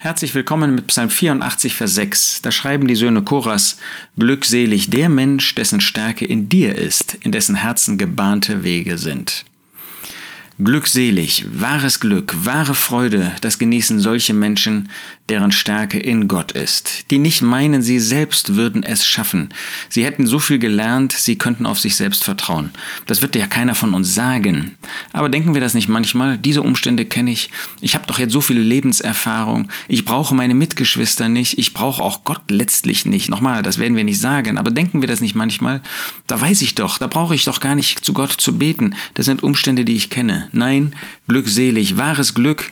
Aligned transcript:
Herzlich 0.00 0.32
willkommen 0.36 0.76
mit 0.76 0.86
Psalm 0.86 1.10
84, 1.10 1.74
Vers 1.74 1.96
6. 1.96 2.42
Da 2.42 2.52
schreiben 2.52 2.86
die 2.86 2.94
Söhne 2.94 3.22
Choras, 3.22 3.78
Glückselig 4.16 4.90
der 4.90 5.08
Mensch, 5.08 5.56
dessen 5.56 5.80
Stärke 5.80 6.24
in 6.24 6.48
dir 6.48 6.76
ist, 6.76 7.16
in 7.22 7.32
dessen 7.32 7.56
Herzen 7.56 7.98
gebahnte 7.98 8.62
Wege 8.62 8.96
sind. 8.96 9.44
Glückselig, 10.60 11.46
wahres 11.52 12.00
Glück, 12.00 12.34
wahre 12.44 12.74
Freude, 12.74 13.30
das 13.42 13.60
genießen 13.60 14.00
solche 14.00 14.34
Menschen, 14.34 14.88
deren 15.28 15.52
Stärke 15.52 16.00
in 16.00 16.26
Gott 16.26 16.50
ist, 16.50 17.10
die 17.12 17.18
nicht 17.18 17.42
meinen, 17.42 17.80
sie 17.80 18.00
selbst 18.00 18.56
würden 18.56 18.82
es 18.82 19.06
schaffen. 19.06 19.50
Sie 19.88 20.04
hätten 20.04 20.26
so 20.26 20.40
viel 20.40 20.58
gelernt, 20.58 21.12
sie 21.12 21.36
könnten 21.36 21.64
auf 21.64 21.78
sich 21.78 21.94
selbst 21.94 22.24
vertrauen. 22.24 22.70
Das 23.06 23.22
wird 23.22 23.36
ja 23.36 23.46
keiner 23.46 23.76
von 23.76 23.94
uns 23.94 24.14
sagen. 24.14 24.76
Aber 25.12 25.28
denken 25.28 25.54
wir 25.54 25.60
das 25.60 25.74
nicht 25.74 25.88
manchmal? 25.88 26.38
Diese 26.38 26.62
Umstände 26.62 27.04
kenne 27.04 27.30
ich. 27.30 27.50
Ich 27.80 27.94
habe 27.94 28.06
doch 28.06 28.18
jetzt 28.18 28.32
so 28.32 28.40
viel 28.40 28.58
Lebenserfahrung. 28.58 29.68
Ich 29.86 30.04
brauche 30.04 30.34
meine 30.34 30.54
Mitgeschwister 30.54 31.28
nicht. 31.28 31.58
Ich 31.58 31.74
brauche 31.74 32.02
auch 32.02 32.24
Gott 32.24 32.50
letztlich 32.50 33.06
nicht. 33.06 33.28
Nochmal, 33.28 33.62
das 33.62 33.78
werden 33.78 33.96
wir 33.96 34.04
nicht 34.04 34.20
sagen. 34.20 34.58
Aber 34.58 34.70
denken 34.70 35.02
wir 35.02 35.08
das 35.08 35.20
nicht 35.20 35.34
manchmal? 35.34 35.82
Da 36.26 36.40
weiß 36.40 36.62
ich 36.62 36.74
doch, 36.74 36.98
da 36.98 37.06
brauche 37.06 37.34
ich 37.34 37.44
doch 37.44 37.60
gar 37.60 37.74
nicht 37.74 38.04
zu 38.04 38.12
Gott 38.12 38.32
zu 38.32 38.58
beten. 38.58 38.96
Das 39.14 39.26
sind 39.26 39.42
Umstände, 39.42 39.84
die 39.84 39.94
ich 39.94 40.10
kenne. 40.10 40.47
Nein, 40.52 40.94
glückselig, 41.26 41.96
wahres 41.96 42.34
Glück 42.34 42.70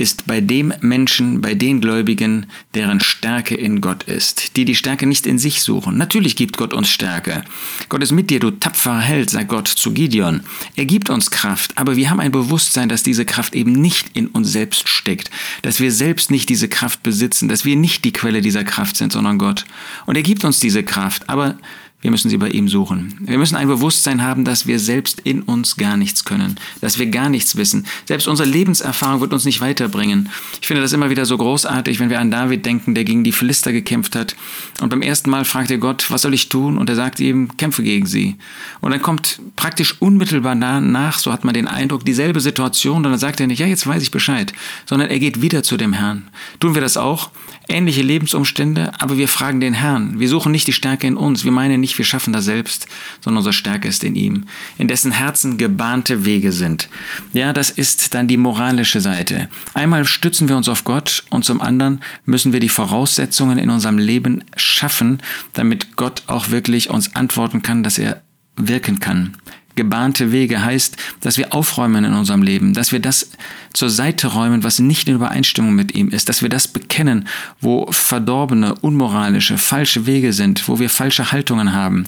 ist 0.00 0.26
bei 0.26 0.40
dem 0.40 0.72
Menschen, 0.80 1.42
bei 1.42 1.54
den 1.54 1.82
Gläubigen, 1.82 2.46
deren 2.74 3.00
Stärke 3.00 3.54
in 3.54 3.82
Gott 3.82 4.04
ist, 4.04 4.56
die 4.56 4.64
die 4.64 4.74
Stärke 4.74 5.06
nicht 5.06 5.26
in 5.26 5.38
sich 5.38 5.60
suchen. 5.60 5.98
Natürlich 5.98 6.36
gibt 6.36 6.56
Gott 6.56 6.72
uns 6.72 6.88
Stärke. 6.88 7.44
Gott 7.90 8.02
ist 8.02 8.12
mit 8.12 8.30
dir, 8.30 8.40
du 8.40 8.50
tapferer 8.50 9.00
Held, 9.00 9.28
sagt 9.28 9.48
Gott 9.48 9.68
zu 9.68 9.92
Gideon. 9.92 10.40
Er 10.74 10.86
gibt 10.86 11.10
uns 11.10 11.30
Kraft, 11.30 11.76
aber 11.76 11.96
wir 11.96 12.08
haben 12.08 12.20
ein 12.20 12.32
Bewusstsein, 12.32 12.88
dass 12.88 13.02
diese 13.02 13.26
Kraft 13.26 13.54
eben 13.54 13.72
nicht 13.72 14.16
in 14.16 14.28
uns 14.28 14.50
selbst 14.50 14.88
steckt, 14.88 15.30
dass 15.62 15.80
wir 15.80 15.92
selbst 15.92 16.30
nicht 16.30 16.48
diese 16.48 16.68
Kraft 16.68 17.02
besitzen, 17.02 17.48
dass 17.48 17.66
wir 17.66 17.76
nicht 17.76 18.04
die 18.04 18.12
Quelle 18.12 18.40
dieser 18.40 18.64
Kraft 18.64 18.96
sind, 18.96 19.12
sondern 19.12 19.36
Gott. 19.38 19.66
Und 20.06 20.16
er 20.16 20.22
gibt 20.22 20.44
uns 20.44 20.60
diese 20.60 20.82
Kraft, 20.82 21.28
aber 21.28 21.58
wir 22.02 22.10
müssen 22.10 22.30
sie 22.30 22.38
bei 22.38 22.48
ihm 22.48 22.68
suchen. 22.68 23.14
Wir 23.20 23.36
müssen 23.36 23.56
ein 23.56 23.68
Bewusstsein 23.68 24.22
haben, 24.22 24.44
dass 24.44 24.66
wir 24.66 24.78
selbst 24.78 25.20
in 25.20 25.42
uns 25.42 25.76
gar 25.76 25.98
nichts 25.98 26.24
können, 26.24 26.56
dass 26.80 26.98
wir 26.98 27.06
gar 27.06 27.28
nichts 27.28 27.56
wissen. 27.56 27.86
Selbst 28.06 28.26
unsere 28.26 28.48
Lebenserfahrung 28.48 29.20
wird 29.20 29.34
uns 29.34 29.44
nicht 29.44 29.60
weiterbringen. 29.60 30.30
Ich 30.62 30.66
finde 30.66 30.80
das 30.80 30.94
immer 30.94 31.10
wieder 31.10 31.26
so 31.26 31.36
großartig, 31.36 32.00
wenn 32.00 32.08
wir 32.08 32.18
an 32.18 32.30
David 32.30 32.64
denken, 32.64 32.94
der 32.94 33.04
gegen 33.04 33.22
die 33.22 33.32
Philister 33.32 33.72
gekämpft 33.72 34.16
hat. 34.16 34.34
Und 34.80 34.88
beim 34.88 35.02
ersten 35.02 35.28
Mal 35.28 35.44
fragt 35.44 35.70
er 35.70 35.76
Gott, 35.76 36.10
was 36.10 36.22
soll 36.22 36.32
ich 36.32 36.48
tun? 36.48 36.78
Und 36.78 36.88
er 36.88 36.96
sagt 36.96 37.20
ihm, 37.20 37.56
kämpfe 37.58 37.82
gegen 37.82 38.06
sie. 38.06 38.36
Und 38.80 38.92
dann 38.92 39.02
kommt 39.02 39.40
praktisch 39.56 40.00
unmittelbar 40.00 40.56
danach, 40.56 41.18
so 41.18 41.32
hat 41.32 41.44
man 41.44 41.52
den 41.52 41.68
Eindruck, 41.68 42.06
dieselbe 42.06 42.40
Situation. 42.40 43.04
Und 43.04 43.10
dann 43.10 43.18
sagt 43.18 43.40
er 43.40 43.46
nicht, 43.46 43.58
ja, 43.58 43.66
jetzt 43.66 43.86
weiß 43.86 44.02
ich 44.02 44.10
Bescheid, 44.10 44.54
sondern 44.86 45.10
er 45.10 45.18
geht 45.18 45.42
wieder 45.42 45.62
zu 45.62 45.76
dem 45.76 45.92
Herrn. 45.92 46.28
Tun 46.60 46.74
wir 46.74 46.80
das 46.80 46.96
auch? 46.96 47.30
Ähnliche 47.68 48.02
Lebensumstände, 48.02 48.92
aber 48.98 49.16
wir 49.16 49.28
fragen 49.28 49.60
den 49.60 49.74
Herrn. 49.74 50.18
Wir 50.18 50.28
suchen 50.28 50.50
nicht 50.50 50.66
die 50.66 50.72
Stärke 50.72 51.06
in 51.06 51.16
uns. 51.16 51.44
Wir 51.44 51.52
meinen 51.52 51.80
nicht, 51.80 51.89
nicht, 51.90 51.98
wir 51.98 52.04
schaffen 52.04 52.32
das 52.32 52.44
selbst, 52.44 52.86
sondern 53.20 53.38
unsere 53.38 53.52
Stärke 53.52 53.88
ist 53.88 54.04
in 54.04 54.14
ihm, 54.14 54.44
in 54.78 54.88
dessen 54.88 55.10
Herzen 55.10 55.58
gebahnte 55.58 56.24
Wege 56.24 56.52
sind. 56.52 56.88
Ja, 57.32 57.52
das 57.52 57.70
ist 57.70 58.14
dann 58.14 58.28
die 58.28 58.36
moralische 58.36 59.00
Seite. 59.00 59.48
Einmal 59.74 60.04
stützen 60.04 60.48
wir 60.48 60.56
uns 60.56 60.68
auf 60.68 60.84
Gott 60.84 61.24
und 61.30 61.44
zum 61.44 61.60
anderen 61.60 62.00
müssen 62.24 62.52
wir 62.52 62.60
die 62.60 62.68
Voraussetzungen 62.68 63.58
in 63.58 63.70
unserem 63.70 63.98
Leben 63.98 64.44
schaffen, 64.56 65.18
damit 65.52 65.96
Gott 65.96 66.22
auch 66.26 66.50
wirklich 66.50 66.90
uns 66.90 67.16
antworten 67.16 67.62
kann, 67.62 67.82
dass 67.82 67.98
er 67.98 68.22
wirken 68.56 69.00
kann 69.00 69.36
gebahnte 69.80 70.30
Wege 70.30 70.62
heißt, 70.62 70.96
dass 71.20 71.38
wir 71.38 71.54
aufräumen 71.54 72.04
in 72.04 72.12
unserem 72.12 72.42
Leben, 72.42 72.74
dass 72.74 72.92
wir 72.92 73.00
das 73.00 73.30
zur 73.72 73.88
Seite 73.88 74.26
räumen, 74.26 74.62
was 74.62 74.78
nicht 74.78 75.08
in 75.08 75.14
Übereinstimmung 75.14 75.74
mit 75.74 75.94
ihm 75.94 76.10
ist, 76.10 76.28
dass 76.28 76.42
wir 76.42 76.50
das 76.50 76.68
bekennen, 76.68 77.26
wo 77.62 77.90
verdorbene, 77.90 78.74
unmoralische, 78.74 79.56
falsche 79.56 80.04
Wege 80.04 80.34
sind, 80.34 80.68
wo 80.68 80.78
wir 80.78 80.90
falsche 80.90 81.32
Haltungen 81.32 81.72
haben 81.72 82.04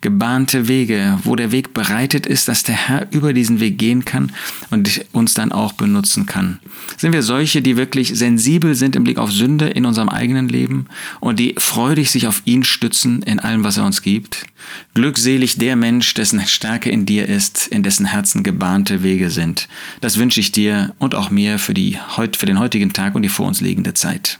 gebahnte 0.00 0.68
Wege, 0.68 1.18
wo 1.24 1.34
der 1.34 1.50
Weg 1.50 1.74
bereitet 1.74 2.24
ist, 2.24 2.46
dass 2.46 2.62
der 2.62 2.76
Herr 2.76 3.08
über 3.10 3.32
diesen 3.32 3.58
Weg 3.58 3.78
gehen 3.78 4.04
kann 4.04 4.30
und 4.70 5.04
uns 5.12 5.34
dann 5.34 5.50
auch 5.50 5.72
benutzen 5.72 6.26
kann. 6.26 6.60
Sind 6.96 7.12
wir 7.12 7.22
solche, 7.22 7.62
die 7.62 7.76
wirklich 7.76 8.16
sensibel 8.16 8.76
sind 8.76 8.94
im 8.94 9.02
Blick 9.02 9.18
auf 9.18 9.32
Sünde 9.32 9.68
in 9.68 9.86
unserem 9.86 10.08
eigenen 10.08 10.48
Leben 10.48 10.86
und 11.18 11.40
die 11.40 11.56
freudig 11.58 12.12
sich 12.12 12.28
auf 12.28 12.42
ihn 12.44 12.62
stützen 12.62 13.22
in 13.22 13.40
allem, 13.40 13.64
was 13.64 13.76
er 13.76 13.84
uns 13.84 14.02
gibt? 14.02 14.46
Glückselig 14.94 15.58
der 15.58 15.74
Mensch, 15.74 16.14
dessen 16.14 16.40
Stärke 16.46 16.90
in 16.90 17.04
dir 17.04 17.28
ist, 17.28 17.66
in 17.66 17.82
dessen 17.82 18.06
Herzen 18.06 18.44
gebahnte 18.44 19.02
Wege 19.02 19.30
sind. 19.30 19.68
Das 20.00 20.16
wünsche 20.16 20.38
ich 20.38 20.52
dir 20.52 20.94
und 21.00 21.16
auch 21.16 21.30
mir 21.30 21.58
für, 21.58 21.74
die, 21.74 21.98
für 22.36 22.46
den 22.46 22.60
heutigen 22.60 22.92
Tag 22.92 23.16
und 23.16 23.22
die 23.22 23.28
vor 23.28 23.46
uns 23.46 23.60
liegende 23.60 23.94
Zeit. 23.94 24.38